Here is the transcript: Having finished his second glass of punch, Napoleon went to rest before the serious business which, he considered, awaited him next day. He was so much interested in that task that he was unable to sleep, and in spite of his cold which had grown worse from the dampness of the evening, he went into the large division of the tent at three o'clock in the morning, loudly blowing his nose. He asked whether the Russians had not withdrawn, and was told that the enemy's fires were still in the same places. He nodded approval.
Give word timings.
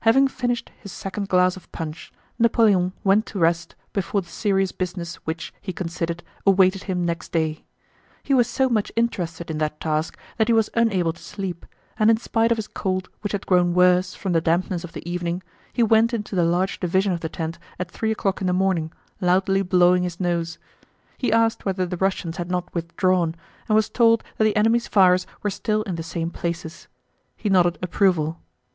Having 0.00 0.28
finished 0.28 0.70
his 0.82 0.92
second 0.92 1.30
glass 1.30 1.56
of 1.56 1.72
punch, 1.72 2.12
Napoleon 2.38 2.92
went 3.04 3.24
to 3.24 3.38
rest 3.38 3.74
before 3.94 4.20
the 4.20 4.28
serious 4.28 4.70
business 4.70 5.14
which, 5.24 5.50
he 5.62 5.72
considered, 5.72 6.22
awaited 6.46 6.82
him 6.82 7.02
next 7.06 7.32
day. 7.32 7.64
He 8.22 8.34
was 8.34 8.46
so 8.46 8.68
much 8.68 8.92
interested 8.96 9.50
in 9.50 9.56
that 9.56 9.80
task 9.80 10.18
that 10.36 10.48
he 10.48 10.52
was 10.52 10.68
unable 10.74 11.14
to 11.14 11.22
sleep, 11.22 11.64
and 11.98 12.10
in 12.10 12.18
spite 12.18 12.50
of 12.52 12.58
his 12.58 12.68
cold 12.68 13.08
which 13.22 13.32
had 13.32 13.46
grown 13.46 13.72
worse 13.72 14.12
from 14.14 14.32
the 14.32 14.42
dampness 14.42 14.84
of 14.84 14.92
the 14.92 15.10
evening, 15.10 15.42
he 15.72 15.82
went 15.82 16.12
into 16.12 16.36
the 16.36 16.44
large 16.44 16.78
division 16.78 17.14
of 17.14 17.20
the 17.20 17.30
tent 17.30 17.58
at 17.78 17.90
three 17.90 18.10
o'clock 18.12 18.42
in 18.42 18.48
the 18.48 18.52
morning, 18.52 18.92
loudly 19.22 19.62
blowing 19.62 20.02
his 20.02 20.20
nose. 20.20 20.58
He 21.16 21.32
asked 21.32 21.64
whether 21.64 21.86
the 21.86 21.96
Russians 21.96 22.36
had 22.36 22.50
not 22.50 22.74
withdrawn, 22.74 23.34
and 23.70 23.74
was 23.74 23.88
told 23.88 24.22
that 24.36 24.44
the 24.44 24.54
enemy's 24.54 24.86
fires 24.86 25.26
were 25.42 25.48
still 25.48 25.80
in 25.84 25.94
the 25.94 26.02
same 26.02 26.28
places. 26.30 26.88
He 27.38 27.48
nodded 27.48 27.78
approval. 27.80 28.38